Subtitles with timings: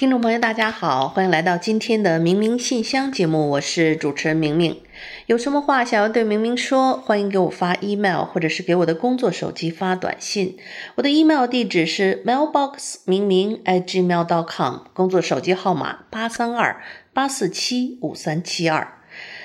[0.00, 4.80] 听众朋友，大家好，欢迎来到今天的明明信箱节目，我是主持人明明。
[5.26, 10.56] 有什么话想要对明明说，欢迎给我发 email，或者是给我的工作手机发短信。
[10.94, 18.94] 我的 email 地址是 mailbox 明明 at @gmail.com，工作手机号码八三二八四七五三七二。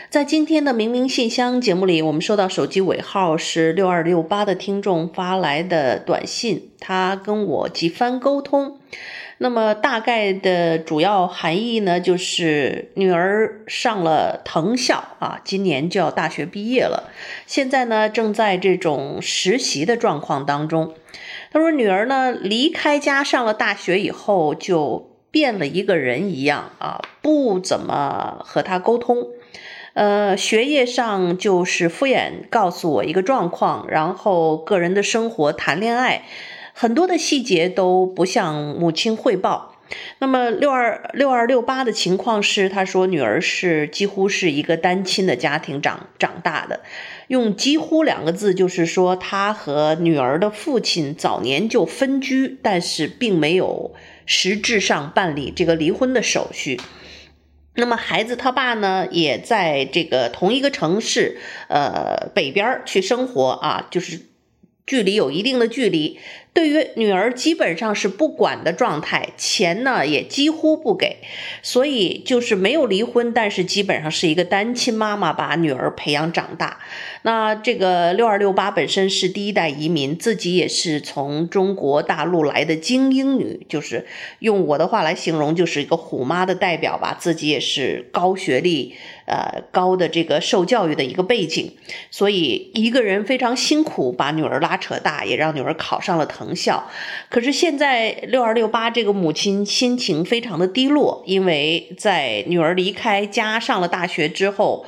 [0.09, 8.79] 在今天的明明信箱节目里，我们收到手机尾号是六二六八的听众发来的短信，他跟我几番沟通。
[9.37, 17.11] 那么大概的主要含义呢，就是女儿上了藤校啊，今年就要大学毕业了，
[17.45, 20.93] 现在呢正在这种实习的状况当中。
[21.51, 29.27] 他说女儿呢离开家上了大学以后，就变了一个人一样啊，不怎么和他沟通，
[29.95, 36.23] 呃，学业上就是敷衍告诉我一个状况，然后个人的生活谈恋爱。
[36.77, 39.71] 很多的细节都不向母亲汇报。
[40.19, 46.81] 那么六二六二六八的情况是，他说女儿是几乎是一个单亲的家庭长长大的。
[47.27, 53.93] 用“几乎”两个字，就是说他和女儿的父亲早年就分居，但是并没有
[54.25, 56.81] 实质上办理这个离婚的手续。
[57.75, 61.37] 那么孩子他爸呢，也在这个同一个城市，
[61.69, 64.21] 呃，北边去生活啊，就是
[64.85, 66.19] 距离有一定的距离。
[66.55, 71.17] 对于女儿基本上是不管的状态，钱呢也几乎不给，
[71.61, 76.79] 所以就是没有离婚，但是基本上是一个单亲妈妈把女儿培养长大。
[77.25, 84.05] 那这个六二六八本身是第一代移民，自己也是从中国大陆来的精英女，就是
[84.37, 87.17] 用我的话来形容，就是一个虎妈的代表吧。
[87.19, 88.93] 自己也是高学历，
[89.25, 91.75] 呃，高的这个受教育的一个背景，
[92.11, 96.55] 所以一个人非常辛苦把女儿拉扯大，也让女儿考上了藤。
[96.55, 96.87] 校，
[97.29, 104.85] 可是现在六二六八这个母亲心情非常的低落，因为在女儿离开家上了大学之后，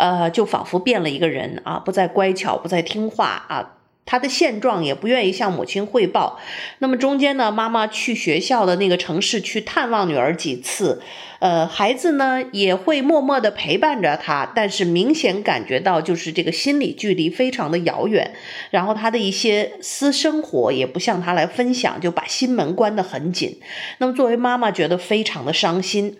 [0.00, 3.76] 呃，就仿佛变了一个人啊，不再乖巧，不再听话啊。
[4.06, 6.40] 他的现状也不愿意向母亲汇报。
[6.80, 11.00] 那么中间呢，妈妈去学校的那个城市去探望女儿几次，
[11.38, 18.32] 呃，孩子呢也会默默地陪伴着他，但是明显感觉到就是这个心理距离非常的遥远。
[18.70, 23.60] 然后他的一些私生活也不向他来分享，就把心门关得很紧。
[23.98, 26.16] 那么作为妈妈，觉得非常的伤心。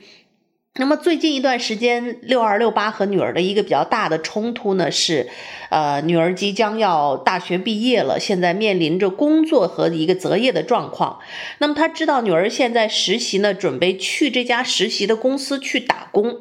[0.78, 5.28] 那么最近一段时间，六二六八和女儿的一个比较大的冲突呢，是，
[5.68, 11.18] 呃，女儿即将要大学毕业了，现在面临着工作和一个择业的状况。
[11.58, 16.36] 那么她知道女儿现在实习呢，准备去这家实习的公司去打工。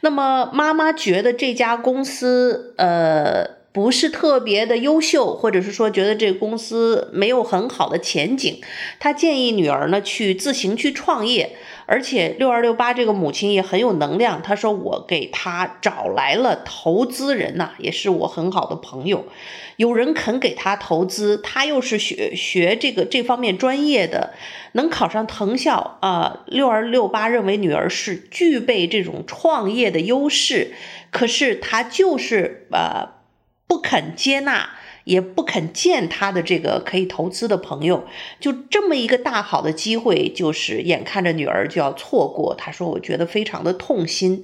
[0.00, 3.57] 那么妈妈觉得这家公司，呃。
[3.78, 8.60] 不是特别的优秀，或者是说觉得这个公司没有很好的前景，
[8.98, 11.52] 他建议女儿呢去自行去创业，
[11.86, 19.26] 而且六二六八这个母亲也很有能量，她说我给他找来了投资人呐、也是我很好的朋友，
[19.76, 24.34] 有人肯给他投资，他又是学学这个这方面专业的，
[24.72, 30.72] 能考上藤校啊，六二六八认为女儿是具备这种创业的优势，
[31.12, 33.16] 可是他就是呃。
[33.68, 34.70] 不肯接纳，
[35.04, 38.04] 也不肯见他的这个可以投资的朋友，
[38.40, 42.54] 就这么一个大好的机会，就是眼看着女儿就要错过。
[42.54, 44.42] 他说：“我觉得非常的痛心，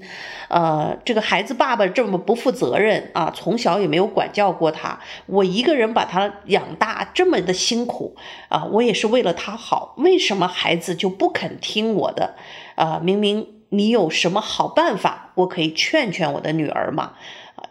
[0.48, 8.14] 呃，这个孩子爸爸这么不负责任啊，从小也没有管教过他，我一个人把他养大，这么的辛苦
[8.48, 12.36] 啊，我也是为了他好，为什么孩子就不肯听我的？
[12.74, 17.14] 啊，明明你有什么好办法，我可以劝劝我的女儿嘛。”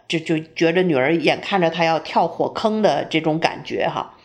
[0.07, 4.15] 就就觉着女儿眼看着她要跳火坑的这种感觉哈，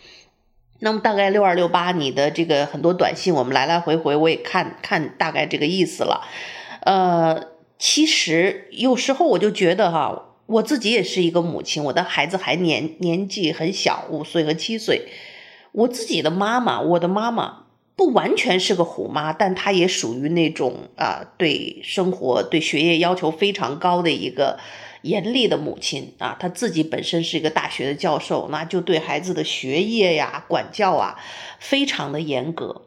[0.80, 6.26] 那么大概六二六八，你的这个很多短信我们来来回回我也看看大概这个意思了，
[6.82, 15.08] 呃，其实有时候我就觉得哈，我自己也是一个母亲，我的孩子还年年纪很小，五岁和七岁，
[15.72, 17.64] 我自己的妈妈，我的妈妈
[17.96, 24.58] 不完全是个虎妈，但她也属于那种啊，对生活、对学业要求非常高的一个
[25.02, 26.36] 严厉的母亲啊。
[26.38, 31.18] 她自己本身是一个大学的教授，那就对孩子的学业呀、管教啊，
[31.58, 32.82] 非常的严格。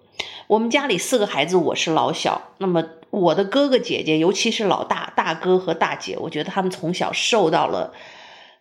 [0.47, 7.93] 我们家里四个孩子，我是老小，那么我的哥哥姐姐，尤其是老大、大哥和大姐，我觉得他们从小受到了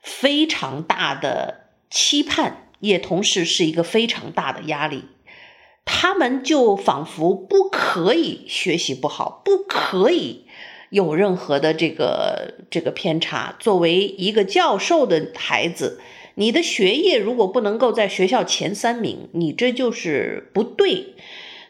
[0.00, 5.04] 非常大的期盼，也同时是一个非常大的压力。
[5.84, 10.46] 他们就仿佛不可以学习不好，不可以
[10.90, 13.56] 有任何的这个这个偏差。
[13.58, 16.00] 作为一个教授的孩子，
[16.34, 21.14] 你的学业如果不能够在学校前三名，你这就是不对。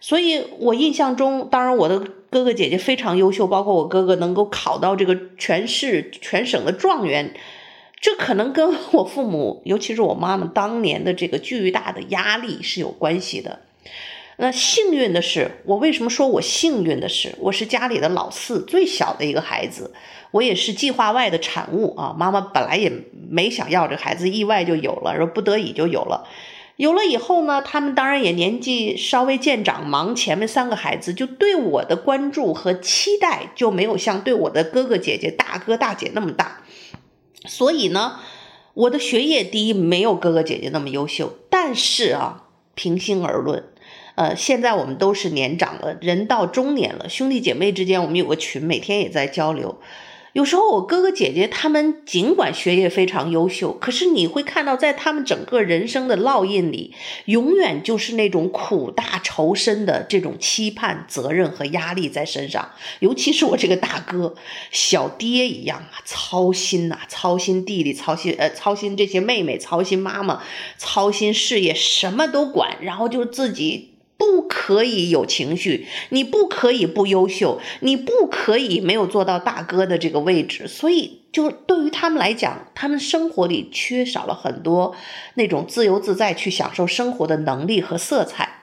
[0.01, 2.01] 所以我印象中，当然我的
[2.31, 7.35] 哥哥姐姐非常优秀，包括我哥哥能够考到这个全市全省的状元，
[8.01, 13.61] 这可能跟我父母，尤其是我妈妈当年的这个巨大的压力是有关系的。
[14.41, 19.93] 那幸运的是，我为什么说我幸运的是，我是家里的老四，最小的一个孩子，
[20.31, 22.17] 我也是计划外的产物啊。
[22.19, 22.91] 妈妈本来也
[23.29, 26.27] 没想要这孩子，意外就有了，说不得已就有了。
[26.77, 36.63] 有了以后呢，他们当然也年纪稍微渐长，忙前面三个孩子，就对我的关注和期待就没有像对我的哥哥姐姐、大哥大姐那么大。
[37.45, 38.21] 所以呢，
[38.73, 42.45] 我的学业第一没有哥哥姐姐那么优秀，但是啊，
[42.75, 43.65] 平心而论。
[44.21, 49.81] 呃，现在我们都是年长了，人到中年了，兄弟姐妹之间，我们有个群，每天也在交流。
[50.35, 56.93] 有时候我哥哥姐姐他们尽管学业非常优秀，可是你会看到，在他们整个人生的烙印里，
[57.25, 62.73] 永远就是那种苦大仇深的这种期盼、责任和压力在身上。
[62.99, 64.35] 尤其是我这个大哥，
[64.71, 70.43] 小爹一样啊，操心呐、操心弟弟，操心呃，操心这些妹妹，操心妈妈，
[70.77, 73.87] 操心事业，什么都管，然后就自己。
[74.21, 80.69] 不可以有情绪，你不可以不优秀，你不可以没有做到大哥的这个位置。
[80.69, 84.95] 所以，就对于他们来讲，他们生活里缺少了很多
[85.37, 88.61] 那种自由自在去享受生活的能力和色彩。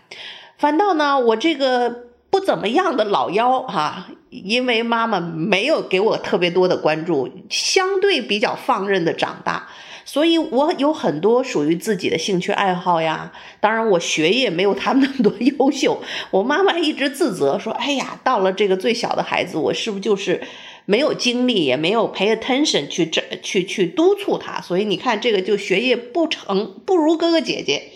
[0.60, 9.70] 反倒呢，我这个不怎么样的老幺哈，因为妈妈没有给我特别多的关注，相对比较放任的长大。
[10.10, 13.34] 所以，我有很多属于自己的兴趣爱好呀。
[13.60, 16.02] 当然，我学业没有他们那么多优秀。
[16.32, 20.42] 我妈妈一直自责说：“哎呀，到了这个最小的孩子，我是不是就是
[20.86, 24.62] 没有精力，也没有 pay attention 去这去去督促他？
[24.62, 27.92] 所以你看，这个就学业不成，不如哥哥姐姐。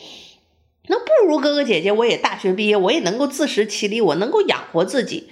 [0.87, 5.29] 那不如哥哥姐姐，我也大学毕业，我也能够自食其力，我能够养活自己。”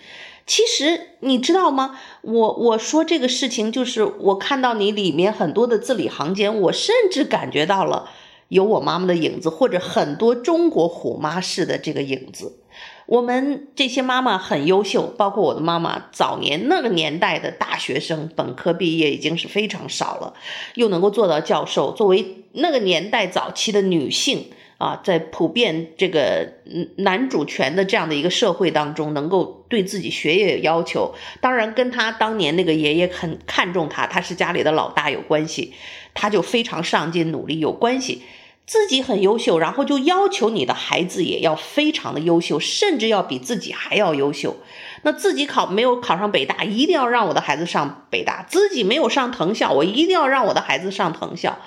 [0.50, 2.00] 其实你知道吗？
[2.24, 8.10] 我我说这个事情，就是我看到你里面很多的字里行间，我甚至感觉到了
[8.48, 12.64] 有我妈妈的影子，或者很多中国虎妈式的这个影子。
[13.06, 20.34] 我们这些妈妈很优秀，包括我的妈妈，早年那个年代的大学生，本科毕业已经是非常少了，
[20.74, 24.48] 又能够做到教授，作为那个年代早期的女性。
[24.80, 26.54] 啊，在普遍这个
[26.96, 35.74] 男主权的这样的一个社会当中，能够对自己学业有要求，当然跟他当年那个爷爷很看重他，他是家里的老大有关系，
[36.14, 38.24] 他就非常上进努力有关系，
[38.66, 44.56] 自己很优秀，然后就要求你的孩子也要非常的优秀，甚至要比自己还要优秀。
[45.02, 51.60] 那自己考没有考上北大，一定要让我的孩子上北大；自己没有上藤校，我一定要让我的孩子上藤校。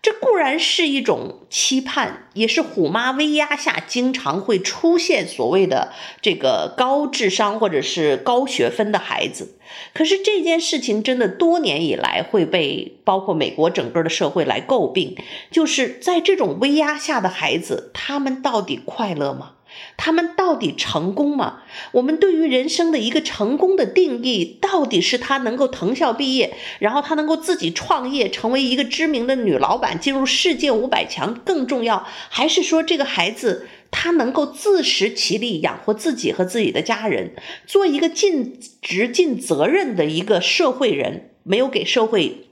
[0.00, 9.56] 这固然是一种期盼，也是虎妈威压下经常会出现所谓的这个高智商或者是高学分的孩子。
[9.92, 15.16] 可是这件事情真的多年以来会被包括美国整个的社会来诟病，
[15.50, 19.52] 就是在这种威压下的孩子，他们到底快乐吗？
[19.96, 21.62] 他们到底成功吗？
[21.92, 37.32] 我们对于人生的一个成功的定义，到底是他能够藤校毕业，然后他能够自己创业，成为一个知名的女老板，进入世界五百强更重要，还是说这个孩子他能够自食其力，养活自己和自己的家人，
[37.66, 42.47] 做一个尽职尽责任的一个社会人，没有给社会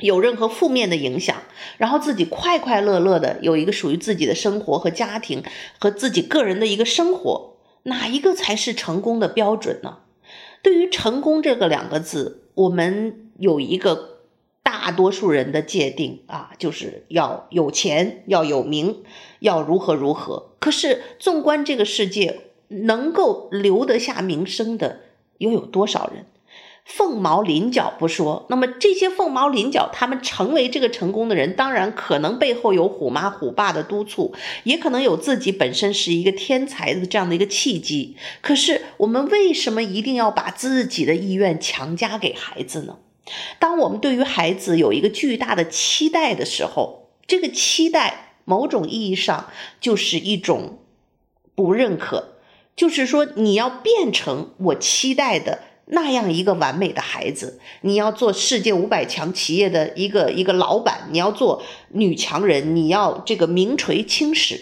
[0.00, 1.36] 有任何负面的影响，
[1.76, 5.42] 然后自己快快乐乐的有一个属于自己的生活和家庭
[5.78, 9.98] 和自己个人的一个生活，哪一个才是成功的标准呢？
[10.62, 14.18] 对于成功这个两个字，我们有一个
[14.62, 19.02] 大多数人的界定啊，就是要有钱，要有名，
[19.40, 20.50] 要如何如何。
[20.58, 25.00] 可是纵观这个世界，能够留得下名声的
[25.38, 26.26] 又有多少人？
[26.88, 38.16] 凤毛麟角不说，那么这些凤毛麟角，他们成为这个成功的人，当然可能背后有虎妈虎爸的督促，也可能有自己本身是一个天才的这样的一个契机。
[38.40, 42.96] 可是我们为什么一定要把自己的意愿强加给孩子呢？
[43.58, 50.78] 当我们对于孩子有一个巨大的期待的时候，这个期待某种意义上就是一种
[51.54, 52.38] 不认可，
[52.74, 55.67] 就是说你要变成我期待的。
[55.90, 64.60] 那样一个完美的孩子，你要做世界五百强企业的一个一个老板，你要做女强人，你要这个名垂青史，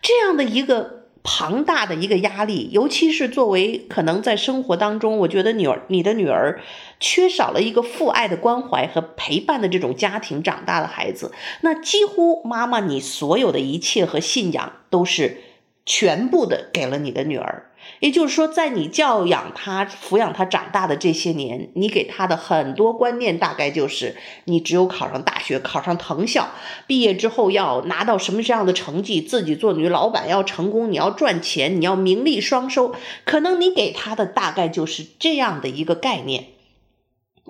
[0.00, 6.60] 这样的一个庞大的一个压力，尤其是作为可能在生活当中，我觉得女儿你的女儿
[7.00, 15.42] 缺少了一个父爱的关怀和陪伴的这种家庭长大的孩子，那几乎妈妈你所有的一切和信仰都是
[15.84, 17.70] 全部的给了你的女儿。
[18.00, 26.50] 也就是说，在你教养他、抚养他长大的这些年，你给他的很多观念，大概就是你只有考上大学、考上藤校，
[26.86, 32.94] 毕业之后要拿到什么这样的成绩，自己做女老板要成功，你要赚钱，你要名利双收。
[33.24, 36.48] 可能你给他的大概就是这样的一个概念。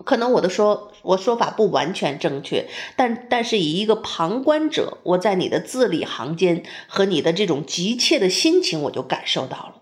[0.05, 2.67] 可能我的说我说法不完全正确，
[2.97, 9.75] 但但是以一个旁观者，我在你的字里行间和你的这种急切的心情，我就感受到了。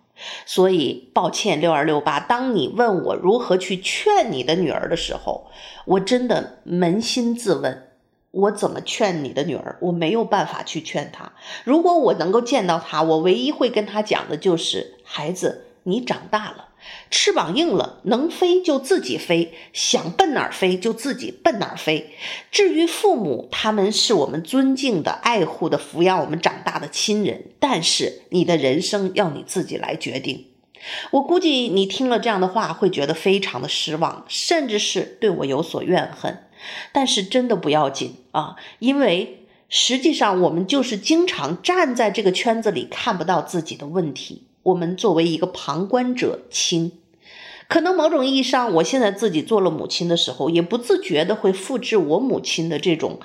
[0.46, 5.50] 所以，抱歉，六二六八，当你问我如何去劝你的女儿的时候，
[5.84, 7.88] 我真的扪心自问，
[8.30, 9.76] 我怎么劝你的女儿？
[9.80, 11.32] 我没有办法去劝她。
[11.64, 16.68] 如果我能够见到她，我唯一会跟她讲的就是：孩子，你长大了。
[17.10, 22.14] 翅膀硬了，能飞就自己飞，想奔哪儿飞就自己奔哪儿飞。
[22.50, 30.46] 至于父母，他们是我们尊敬的、爱护的、抚养我们长大的亲人，但是你的人生要你自己来决定。
[31.12, 36.44] 我估计你听了这样的话，会觉得非常的失望，甚至是对我有所怨恨。
[36.92, 44.48] 但是真的不要紧啊，因为实际上我们就是经常站在这个圈子里，看不到自己的问题。
[44.64, 46.92] 我们作为一个旁观者清，
[47.68, 53.20] 可能某种意义上，我现在自己做了母亲的时候，也不自觉的会复制我母亲的这种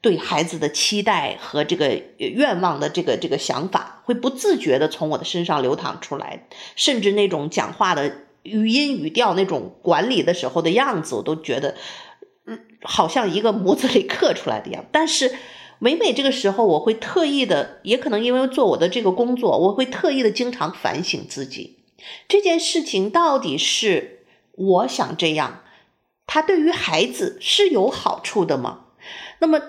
[0.00, 6.46] 对孩子的期待和这个愿望的这个这个想法，会不自觉的从我的身上流淌出来，
[6.76, 11.74] 甚至那种讲话的语音语调，那种管理的时候的样子，我都觉得，
[12.46, 15.32] 嗯，好像一个模子里刻出来的样，但是。
[15.82, 21.78] 每每这个时候，我会特意的，也可能因为做我的这个工作，我会特意的经常反省自己，
[22.28, 24.20] 这件事情到底是
[24.52, 25.64] 我想这样，
[26.24, 28.84] 他对于孩子是有好处的吗？
[29.40, 29.60] 那么，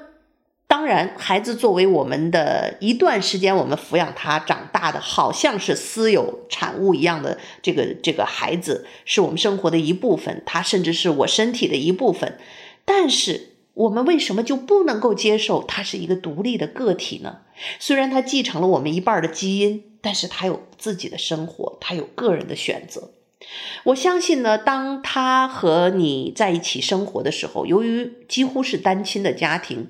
[0.67, 12.37] 当然，孩子作为我们的一段时间，我们抚养他长大的，好像是私有产物一样的这个这个孩子，是我们生活的一部分，他甚至是我身体的一部分，
[12.85, 13.52] 但是。
[13.73, 17.37] 我们为什么就不能够接受他是一个独立的个体呢？
[17.79, 23.11] 虽然他继承了我们一半的基因，但是他有自己的生活，他有个人的选择。
[23.85, 29.89] 我相信呢，当他和你在一起生活的时候，由于几乎是单亲的家庭。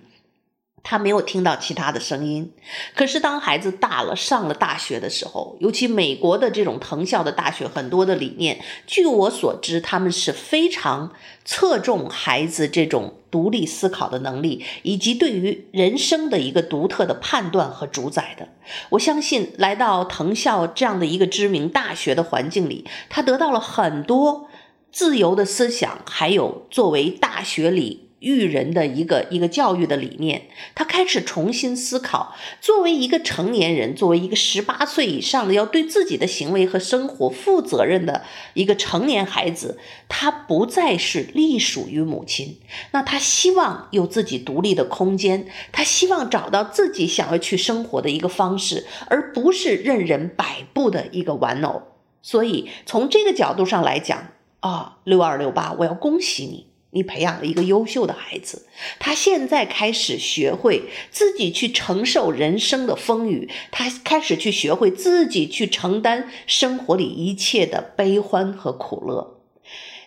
[0.85, 2.51] 他没有听到其他的声音，
[2.93, 11.13] 可是当孩子大了，上了大学的时候，尤其美国的这种藤校的大学，很多的理念，据我所知，他们是非常
[11.45, 18.47] 侧重孩子这种独立思考的能力，以及对于人生的一个独特的判断和主宰的。
[18.89, 24.47] 我相信，来到藤校这样的一个知名大学的环境里，他得到了很多
[24.91, 28.02] 自由的思想，还有作为大学里。
[28.23, 32.33] 育人的一个一个教育的理念，他开始重新思考。
[32.61, 39.77] 作为一个成年人，作为一个十八岁以上的要对自己的行为和生活负责任的一个成年孩子，
[40.07, 42.59] 他不再是隶属于母亲。
[42.91, 51.83] 那他希望有自己独立的空间，他希望找到自己想要去生活的一个方式，而不是任人摆布的一个玩偶。
[52.21, 54.29] 所以从这个角度上来讲，
[54.61, 56.72] 啊，六二六八，我要恭喜你。
[56.93, 58.67] 你培养了一个优秀的孩子，
[58.99, 69.41] 他现在开始学会自己去承受人生的风雨，他开始去学会自己去承担生活里一切的悲欢和苦乐。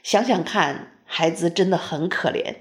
[0.02, 2.54] 想想看，孩子真的很可怜，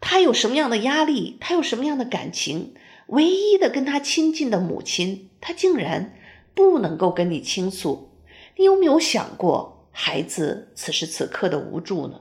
[0.00, 1.38] 他有什么样的压力？
[1.40, 2.74] 他有什么样的感情？
[3.06, 6.16] 唯一的跟他亲近的母亲，他竟然
[6.54, 8.10] 不能够跟你倾诉。
[8.56, 12.20] 你有没有想过孩子此时此刻的无助呢？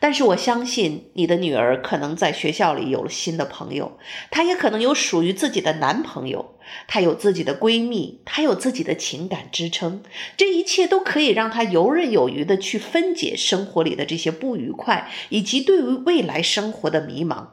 [0.00, 3.98] 但是我相信你的女儿可能在学校里有了新的朋友，
[4.30, 6.54] 她也可能有属于自己的男朋友。
[6.88, 10.02] 她有自己的闺蜜，她有自己的情感支撑，
[10.36, 17.48] 这一切都可以让她游刃有余地去分解生活里的这些不愉快，以及对于未来生活的迷茫。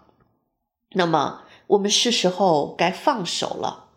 [0.93, 3.89] 那么，我们是时候该放手了。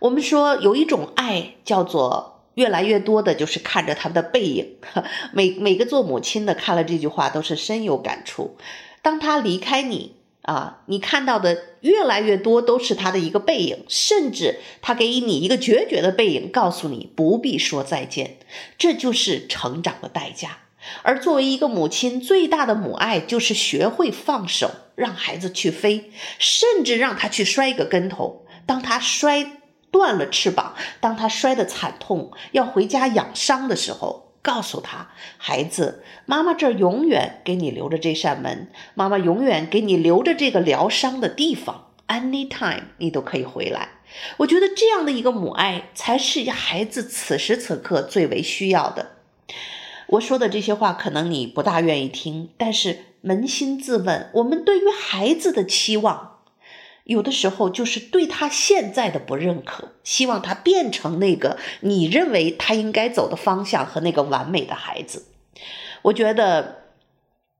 [0.00, 4.76] 我们说有一种爱叫做越来越多的，就是看着他们的背影。
[5.32, 8.56] 每每个做母亲的看了这句话都是深有感触。
[9.02, 18.38] 当他离开你啊，你看到的越来越多都是他的一个背影，甚至他给你一个决绝的背影，告诉你不必说再见。
[18.76, 20.58] 这就是成长的代价。
[21.02, 28.44] 而作为一个母亲，最大的母爱就是学会放手，让孩子去飞，甚至让他去摔个跟头。
[28.66, 29.62] 当他摔
[29.94, 43.90] 断了翅膀，当他摔得惨痛，要回家养伤的时候，告诉他：“孩子，妈妈这儿永远给你留着这扇门，妈妈永远给你留着这个疗伤的地方，anytime 你都可以回来。”
[44.38, 49.12] 我觉得这样的一个母爱，才是孩子此时此刻最为需要的。
[50.08, 56.33] 我说的这些话，可能你不大愿意听，但是扪心自问，我们对于孩子的期望。
[57.04, 65.26] 有的时候就是对他现在的不认可，希望他变成那个你认为他应该走的方向和那个完美的孩子。
[66.02, 66.82] 我觉得，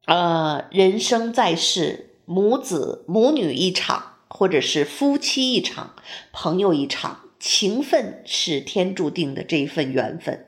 [0.06, 5.94] 呃，人生在世，母子母女一场，或者是夫妻一场，
[6.32, 7.20] 朋友一场。
[7.40, 10.46] 情分是天注定的这一份缘分，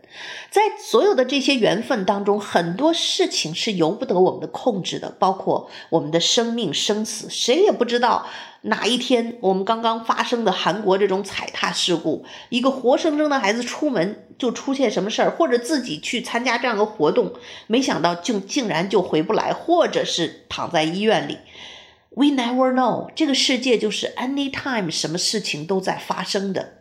[0.50, 8.26] 在所有的这些缘分当中，很多事情是由不得我们的控制的，包括我们的生命生死，谁也不知道
[8.62, 17.32] 哪一天我们刚刚发生的韩国这种踩踏事故，一个活生生的孩子出门就出现什么事儿，或者自己去参加这样的活动，
[17.66, 21.38] 没想到竟竟然就回不来，或者是躺在医院里。
[22.10, 26.75] We never know，这个世界就是 anytime，什么事情都在发生的。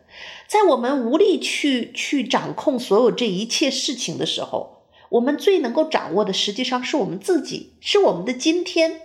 [0.46, 9.00] 在我们无力去去掌控所有这一切事情的时候，我们最能够掌握的，实际上是我们自己，是我们的今天。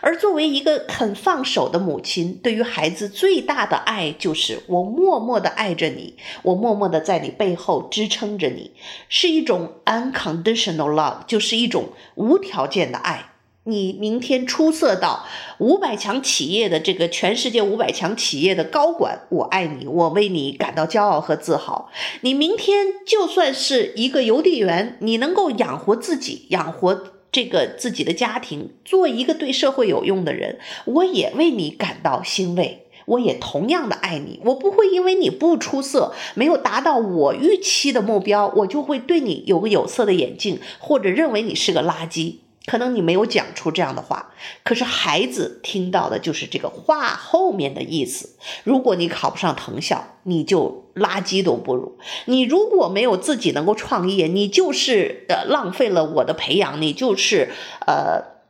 [0.00, 8.70] 而作为一个肯放手的母亲，对于孩子最大的爱，就是我默默的爱着你，我默默的在你背后支撑着你，
[9.08, 13.32] 是一种 unconditional love，就是一种无条件的爱。
[13.68, 15.26] 你明天出色到
[15.58, 21.90] 五百强企业的这个全世界五百强企业的高管，我爱你，我为你感到骄傲和自豪。
[22.20, 34.40] 你明天就算是一个邮递员，你能够养活自己，养活这个自己的家庭，做一个对社会有用的人，我也为你感到欣慰，我也同样的爱你。
[34.44, 42.36] 我不会因为你不出色，没有达到我预期的目标，我就会对你有个有色的眼镜，或者认为你是个垃圾。
[42.66, 48.36] 可能你没有讲出这样的话，可是孩子听到的就是这个话后面的意思。
[48.64, 57.52] 如果你考不上藤校，你就垃圾都不如；你如果没有自己能够创业，你就是呃浪费了我的培养，你就是
[57.86, 58.40] 呃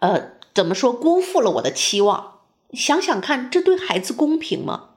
[0.00, 2.40] 呃怎么说辜负了我的期望。
[2.72, 4.88] 想想看，这对孩子公平吗？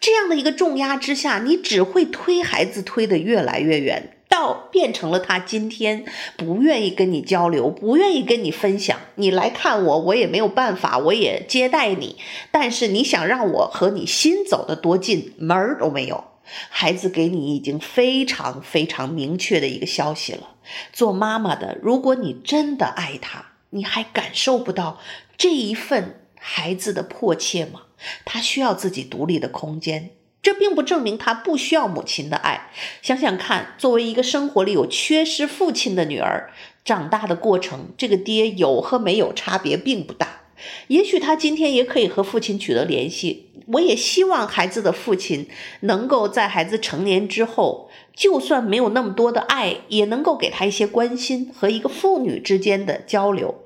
[0.00, 4.13] 这样的一个重压之下，你只会推孩子推得越来越远。
[4.34, 6.04] 到变成了他今天
[6.36, 8.98] 不愿意跟你交流，不愿意跟你分享。
[9.14, 12.16] 你来看我，我也没有办法，我也接待你。
[12.50, 16.24] 但是你想让我和你心走得多近，门儿都没有。
[16.68, 20.56] 孩子给你已经非常非常明确的一个消息了。
[20.92, 24.98] 做妈妈的，如果你真的爱他，你还感受不到
[25.36, 27.82] 这一份孩子的迫切吗？
[28.24, 30.10] 他需要自己独立的空间。
[30.44, 32.70] 这并不证明他不需要母亲的爱。
[33.02, 36.52] 想想看，作为一个生活里有缺失父亲的女儿，
[36.84, 40.42] 长大的过程，这个爹有和没有差别并不大。
[40.88, 43.50] 也许他今天也可以和父亲取得联系。
[43.68, 45.48] 我也希望孩子的父亲
[45.80, 53.64] 能够在孩子成年之后，就算没有那么多的爱，也能够给他一些关心和一个父女之间的交流。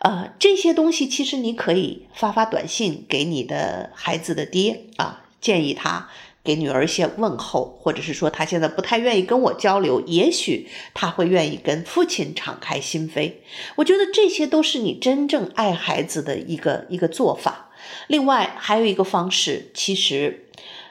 [0.00, 5.24] 呃，这些东西其实你可以发发短信给你的孩子的爹啊。
[5.40, 6.08] 建议他
[6.42, 13.34] 给女儿一些问候，或者是说他现在不太愿意跟我交流，也许他会愿意跟父亲敞开心扉。
[13.76, 17.70] 我觉得这些都是你真正爱孩子的一个一个做法。
[18.08, 20.46] 另外还有一个方式，其实，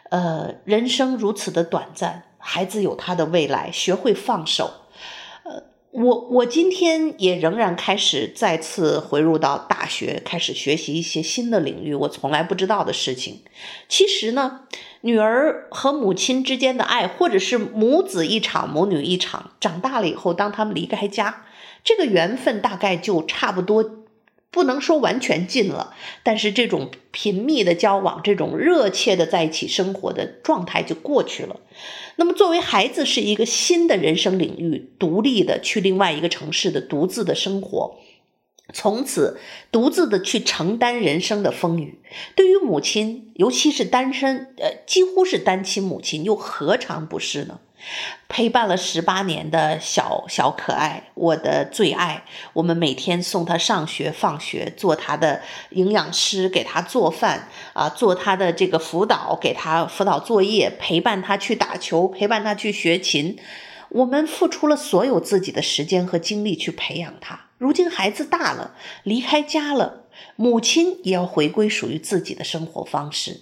[0.10, 4.79] 呃，人生如此的短暂，孩子有他的未来，学会放手。
[5.92, 13.42] 我我今天也仍然开始再次回入到大学，开始学习一些新的领域，我从来不知道的事情。
[13.88, 14.62] 其实呢，
[15.02, 21.46] 女儿和母亲之间的爱，或者是母子一场、母女一场，长大了以后，当他们离开家，
[21.84, 23.84] 这个缘分大概就差不多
[24.52, 31.60] 不能说完全近了，但是这种频密的交往，这种热切的在一起生活的状态就过去了。
[32.16, 37.98] 那么，作为孩子是一个新的人生领域，独立的去另外一个城市的独自的生活，
[38.74, 39.40] 从此
[39.72, 42.02] 独自的去承担人生的风雨。
[42.36, 47.60] 对于母亲，尤其是单身，呃，几乎是单亲母亲，又何尝不是呢？
[48.28, 52.26] 陪伴了十八年的小小可爱，我的最爱。
[52.52, 63.38] 我们每天送他上学、放学，做他的营养师，给他做饭啊，做他的这个辅导，给他辅导作业，陪伴他去打球，陪伴他去学琴。
[63.88, 67.49] 我们付出了所有自己的时间和精力去培养他。
[67.60, 70.06] 如今孩子大了，离开家了，
[70.38, 73.42] 母亲也要回归属于自己的生活方式。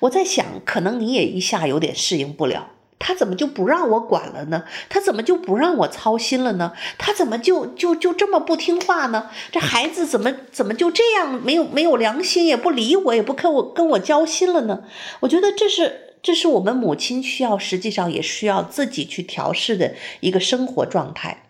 [0.00, 2.70] 我在想，可能你也一下有点适应不了。
[2.98, 4.64] 他怎么就不让我管了呢？
[4.88, 6.72] 他怎么就不让我操心了呢？
[6.96, 9.30] 他怎么就就就这么不听话呢？
[9.50, 14.84] 这孩子怎么怎么就这样没有没有良心，也不理我，也不跟我跟我交心了呢？
[15.20, 21.45] 我觉得这是这是我们母亲需要，实际上也需要自己去调试的一个生活状态。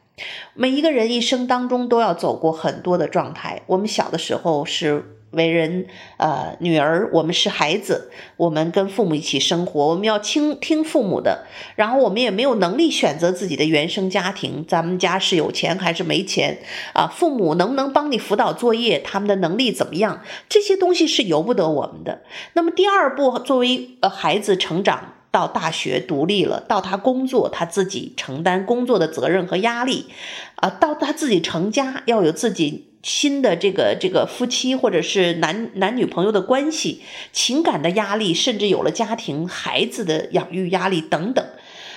[0.55, 3.63] 每一个人一生当中都要走过很多的状态。
[3.67, 5.13] 我们小的时候是。
[5.33, 16.59] 为人，呃，女儿，我们是孩子，我们跟父母一起生活，我们要听听父母的，然后我们也没有能力选择自己的原生家庭，咱们家是有钱还是没钱
[16.95, 17.07] 啊？
[17.09, 19.01] 父母能不能帮你辅导作业？
[19.01, 20.23] 他们的能力怎么样？
[20.49, 22.23] 这些东西是由不得我们的。
[22.55, 30.07] 那么第二步，作为呃孩子成长到大学独立了，到他工作，他自己承担工作的责任和压力，
[30.55, 32.87] 啊，到他自己成家，要有自己。
[33.03, 41.47] 新的这个这个夫妻或者是男男女朋友的关系，情感的压力，甚至有了家庭孩子的养育压力等等。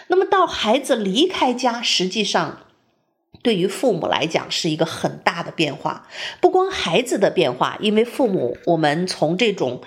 [0.07, 2.59] 那么到孩子离开家，实际上
[3.41, 6.07] 对于父母来讲是一个很大的变化。
[6.41, 9.81] 不光孩子的变化，因为父母，我们从这种。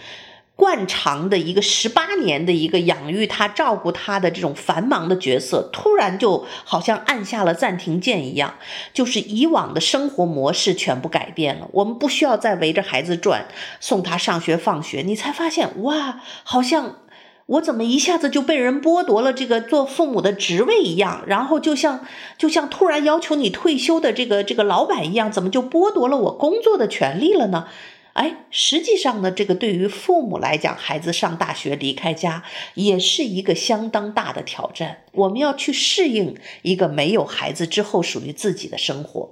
[0.62, 8.55] 惯常的一个十八年的一个养育他、照顾他的这种繁忙的角色，突然就好像按下了暂停键一样，
[8.94, 11.66] 就是以往的生活模式全部改变了。
[11.72, 13.48] 我们不需要再围着孩子转，
[13.81, 16.98] 送他上学放学，你才发现哇，好像
[17.46, 22.07] 我怎么一下子就被人剥夺了这个做父母的职位一样，然后就像
[22.38, 27.66] 就像突然要求你退休的这个这个老板一样，怎么就剥夺了我工作的权利了呢？
[28.14, 32.42] 哎，实际上呢，这个对于父母来讲，孩子上大学离开家
[32.75, 35.05] 也是一个相当大的挑战。
[35.12, 39.31] 我们要去适应一个没有孩子之后属于自己的生活。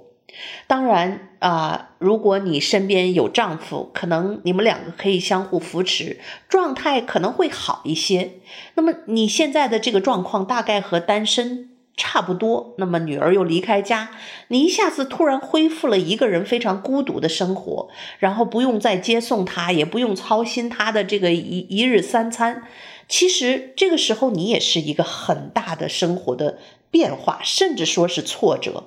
[0.65, 8.39] 当然啊，如果你身边有丈夫，可能你们两个可以相互扶持，状态可能会好一些。
[8.75, 11.70] 那么你现在的这个状况大概和单身。
[11.97, 14.11] 差不多，那么女儿又离开家，
[14.47, 22.63] 你一下子突然恢复了一个人非常孤独的生活，然后不用再接送她，也不用操心她的这个一一日三餐。
[23.07, 28.85] 其实这个时候你也是一个很大的生活的变化，甚至说是挫折。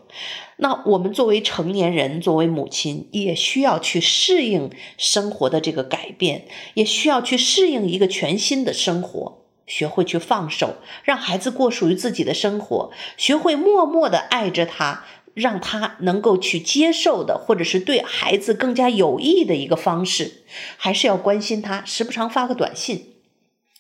[0.57, 9.44] 那我们作为成年人，作为母亲，也需要去适应生活的这个改变，也需要去适应一个全新的生活。
[9.67, 20.43] 学会去放手，让孩子过属于自己的生活；学会默默地爱着他，让他能够去接受的，或者是对孩子更加有益的一个方式，
[20.77, 23.11] 还是要关心他，时不常发个短信。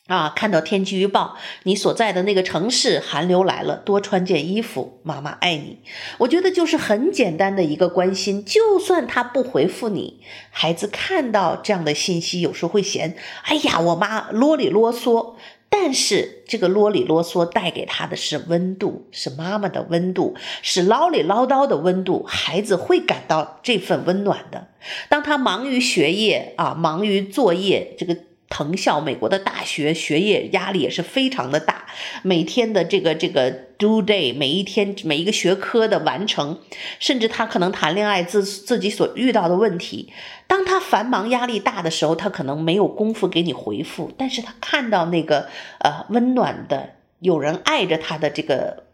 [0.06, 5.00] 啊，看到天气预报，你所在的那个城市寒流来了，多穿件衣服。
[5.02, 5.78] 妈妈爱你。
[6.18, 10.20] 我觉得就是很简单的一个关心，就算他不回复你，
[10.50, 15.36] 孩子看到这样的信息，有时候会嫌，哎呀，我妈啰里啰嗦。
[15.76, 24.68] 但是这个啰里啰嗦带给他的是温度，是妈妈的温度，是唠里唠叨的温度，孩子会感到这份温暖的。
[25.08, 28.16] 当他忙于学业啊，忙于作业，这个。
[28.54, 31.86] 藤校，美国的大学学业压力也是非常的大，
[32.22, 36.60] 每天的这个这个 due day，每一天每一个学科的完成，
[37.00, 40.12] 甚至他可能谈恋爱自自己所遇到的问题，
[40.46, 45.48] 当他繁忙压力大的时候，他可能没有功夫给你回复，但是他看到那个
[45.80, 48.84] 呃温暖的有人爱着他的这个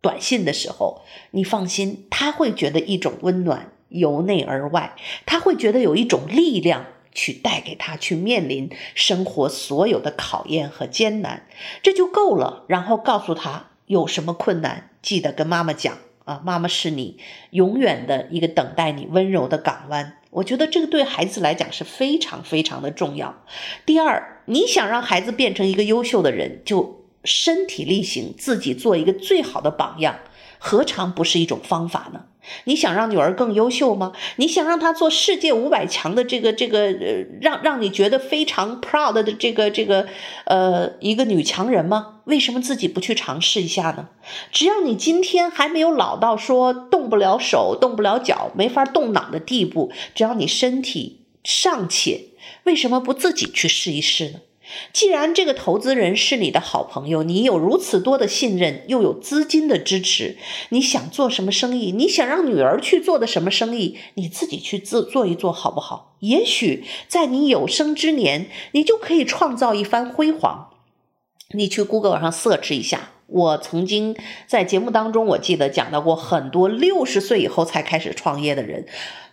[0.00, 1.02] 短信的时候，
[1.32, 6.86] 你放心，他会觉得一种温暖由内而外，他会觉得有一种力量。
[7.12, 11.46] 去带给他去面临生活所有的考验和艰难，
[11.82, 12.64] 这就够了。
[12.68, 17.18] 然后告诉他有什么困难，记得跟妈妈讲啊，妈妈是你
[17.50, 20.16] 永远的一个等待你温柔的港湾。
[20.30, 23.42] 我觉得这个对孩子来讲是非常非常的重要。
[23.84, 30.20] 第二，你想让孩子变成一个优秀的人，就身体力行，自己做一个最好的榜样。
[30.62, 32.26] 何尝不是一种方法呢？
[32.64, 34.12] 你想让女儿更优秀吗？
[34.36, 40.06] 你想让她做世界五百强的这个这个呃，让让你觉得非常 proud 的这个这个
[40.44, 42.20] 呃一个女强人吗？
[42.24, 44.08] 为什么自己不去尝试一下呢？
[44.52, 52.28] 只要你今天还没有老到说动不了手、动不了脚、没法动脑的地步，只要你身体尚且，
[52.64, 54.40] 为什么不自己去试一试呢？
[54.92, 60.36] 既然这个投资人是你的好朋友，你有如此多的信任，又有资金的支持，
[60.70, 61.92] 你想做什么生意？
[61.92, 63.98] 你想让女儿去做的什么生意？
[64.14, 66.16] 你自己去做做一做好不好？
[66.20, 70.70] 也许在你有生之年，你就可以创造一番辉煌。
[71.52, 78.86] 你去 Google 上 search 一下，我曾经在节目当中，我记得讲到过很多六十岁以后才开始创业的人，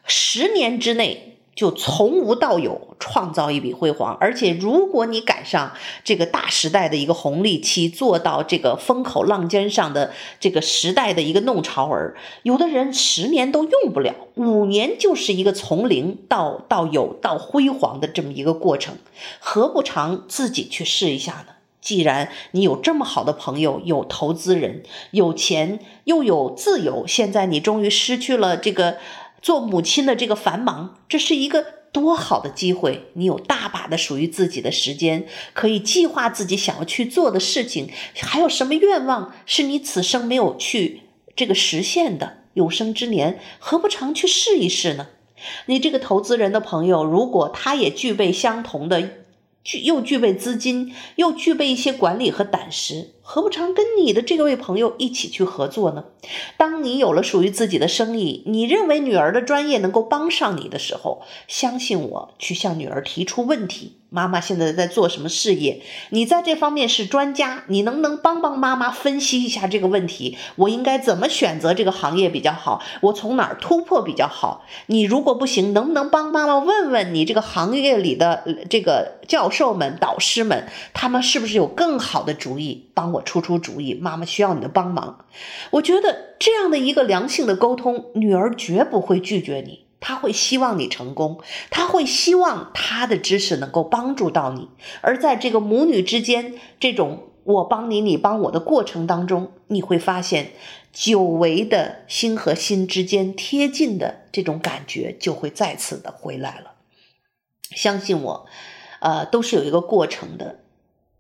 [0.06, 1.37] 十年之内。
[1.58, 4.15] 就从无到有，创造一笔辉煌。
[4.22, 18.93] 而且，如果你赶上这个大时代的一个红利期，做到这个风口浪尖上的这个时代的一个弄潮儿，有的人十年都用不了，五年就是一个从零到到有到辉煌的这么一个过程。
[19.39, 21.54] 何不常自己去试一下呢？
[21.82, 28.98] 既然你有这么好的朋友，有投资人，有钱又有自由，现在你终于失去了这个。
[29.41, 33.10] 做母亲的这个繁忙，这是一个多好的机会！
[33.13, 37.89] 你有大把的属于自己的时间，可以计划自己想要去做的事情。
[38.19, 41.02] 还有什么愿望是你此生没有去
[41.36, 42.38] 这个实现的？
[42.54, 45.08] 有生之年，何不常去试一试呢？
[45.67, 49.10] 你这个投资人的朋友，如果他也具备相同的，
[49.63, 53.12] 具又具备资金，又具备一些管理和胆识。
[53.30, 56.06] 何不常跟你的这位朋友一起去合作呢？
[56.56, 63.98] 当你有了属于自己的生意，你认为女儿的专业能够帮上你的时候，相信我，去向女儿提出问题。
[64.10, 65.84] 妈妈现在在做什么事业？
[66.10, 70.38] 你在这方面是专家，你能不能帮帮妈妈分析一下这个问题？
[70.56, 72.82] 我应该怎么选择这个行业比较好？
[73.02, 74.65] 我从哪儿突破比较好？
[74.88, 83.28] 你如果不行，能不能帮妈妈问问你这个行业里的这个教授们、导师们，他们是不是有更好的主意帮我？
[83.28, 85.26] 出出主意，妈妈需要你的帮忙。
[85.72, 94.69] 我觉得这样的一个良性的沟通，女儿绝不会拒绝你，他会希望你成功，他会希望他的知识能够帮助到你。
[95.01, 100.51] 而在这个母女之间这种我帮你，你帮我的过程当中，你会发现
[100.93, 106.73] 久违的心和心之间贴近的这种感觉就会再次的回来了。
[107.71, 108.45] 相信我，
[108.99, 110.60] 呃，都是有一个过程的。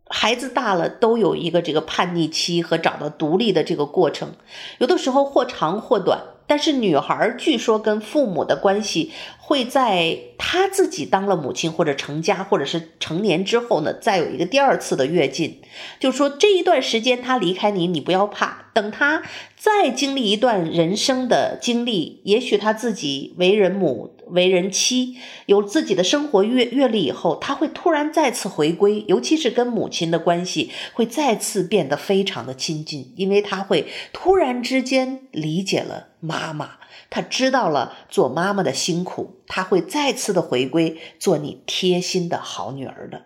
[0.09, 4.35] 孩子大了，都有一个这个叛逆期和找到独立的这个过程，
[4.77, 6.21] 有的时候或长或短。
[6.47, 15.61] 但是女孩据说跟父母的关系会在她自己当了母亲或者成家或者是成年之后呢，再有一个第二次的跃进。
[15.99, 19.21] 就是说这一段时间她离开你，你不要怕，等她
[19.55, 24.13] 再经历一段人生的经历，也许她自己为人母。
[24.29, 36.71] 为人妻，有自己的生活阅阅历以后，她会突然再次回归，尤其是跟母亲的关系会再次变得非常的亲近，因为他会突然之间理解了妈妈，
[37.09, 43.25] 她知道了做妈妈的辛苦，她会再次的回归做你贴心的好女儿的。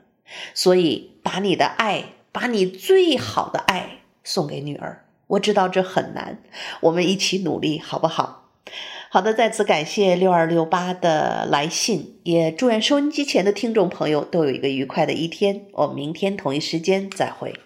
[0.54, 5.06] 所以，把你的爱，把你最好的爱送给女儿。
[5.27, 6.43] 我知道这很难，
[6.82, 8.49] 我们一起努力，好不好？
[9.10, 15.65] 好的，再次感谢六二六八的来信，也祝愿收音机前的听众朋友都有一个愉快的一天。
[15.73, 17.62] 我们明天同一时间再会。